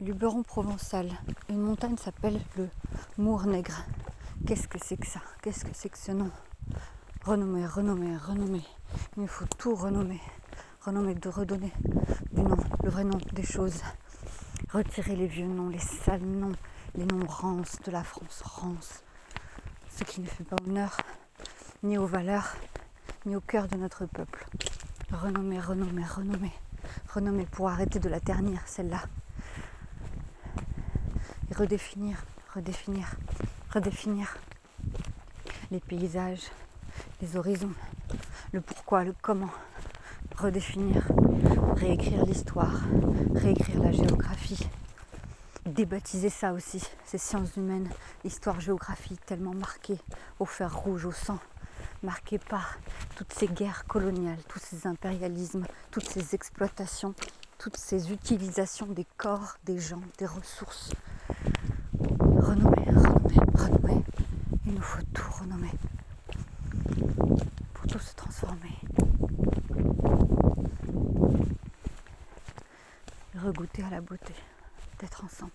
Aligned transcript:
Luberon 0.00 0.42
provençal. 0.42 1.10
Une 1.50 1.60
montagne 1.60 1.98
s'appelle 1.98 2.40
le 2.56 2.70
Mour-Nègre. 3.18 3.84
Qu'est-ce 4.46 4.66
que 4.66 4.78
c'est 4.82 4.96
que 4.96 5.06
ça? 5.06 5.20
Qu'est-ce 5.42 5.62
que 5.62 5.72
c'est 5.74 5.90
que 5.90 5.98
ce 5.98 6.12
nom? 6.12 6.30
Renommer, 7.22 7.66
renommer, 7.66 8.16
renommer. 8.16 8.64
Il 9.18 9.28
faut 9.28 9.44
tout 9.58 9.74
renommer. 9.74 10.20
Renommer, 10.80 11.14
de 11.16 11.28
redonner 11.28 11.70
du 12.32 12.40
nom, 12.40 12.56
le 12.82 12.88
vrai 12.88 13.04
nom 13.04 13.18
des 13.34 13.42
choses. 13.42 13.82
Retirer 14.72 15.16
les 15.16 15.26
vieux 15.26 15.46
noms, 15.46 15.68
les 15.68 15.78
sales 15.78 16.24
noms, 16.24 16.52
les 16.94 17.04
noms 17.04 17.26
rances 17.26 17.78
de 17.84 17.90
la 17.90 18.02
France, 18.02 18.40
rance. 18.42 19.02
Ce 19.90 20.04
qui 20.04 20.22
ne 20.22 20.26
fait 20.26 20.44
pas 20.44 20.56
honneur 20.66 20.96
ni 21.82 21.98
aux 21.98 22.06
valeurs, 22.06 22.56
ni 23.26 23.36
au 23.36 23.42
cœur 23.42 23.68
de 23.68 23.76
notre 23.76 24.06
peuple. 24.06 24.46
Renommer, 25.12 25.60
renommer, 25.60 26.06
renommer. 26.06 26.52
Renommer 27.12 27.44
pour 27.44 27.68
arrêter 27.68 27.98
de 27.98 28.08
la 28.08 28.20
ternir, 28.20 28.62
celle-là 28.64 29.02
redéfinir, 31.60 32.16
redéfinir, 32.54 33.06
redéfinir 33.70 34.38
les 35.70 35.80
paysages, 35.80 36.50
les 37.20 37.36
horizons, 37.36 37.74
le 38.52 38.62
pourquoi, 38.62 39.04
le 39.04 39.14
comment, 39.20 39.50
redéfinir, 40.38 41.06
réécrire 41.76 42.24
l'histoire, 42.24 42.80
réécrire 43.34 43.78
la 43.82 43.92
géographie, 43.92 44.70
débaptiser 45.66 46.30
ça 46.30 46.54
aussi, 46.54 46.82
ces 47.04 47.18
sciences 47.18 47.54
humaines, 47.56 47.90
l'histoire, 48.24 48.58
géographie 48.58 49.18
tellement 49.26 49.54
marquée 49.54 49.98
au 50.38 50.46
fer 50.46 50.74
rouge, 50.74 51.04
au 51.04 51.12
sang, 51.12 51.40
marquée 52.02 52.38
par 52.38 52.78
toutes 53.16 53.34
ces 53.34 53.48
guerres 53.48 53.84
coloniales, 53.86 54.40
tous 54.48 54.60
ces 54.60 54.86
impérialismes, 54.86 55.66
toutes 55.90 56.08
ces 56.08 56.34
exploitations, 56.34 57.14
toutes 57.58 57.76
ces 57.76 58.10
utilisations 58.10 58.86
des 58.86 59.06
corps, 59.18 59.58
des 59.66 59.78
gens, 59.78 60.00
des 60.16 60.24
ressources, 60.24 60.92
renommer, 62.38 62.86
renommer, 62.86 63.36
renommer. 63.54 64.04
Il 64.70 64.76
nous 64.76 64.82
faut 64.82 65.02
tout 65.12 65.32
renommer 65.32 65.72
pour 67.74 67.86
tout 67.88 67.98
se 67.98 68.14
transformer. 68.14 68.78
Regoûter 73.34 73.82
à 73.82 73.90
la 73.90 74.00
beauté 74.00 74.32
d'être 75.00 75.24
ensemble. 75.24 75.50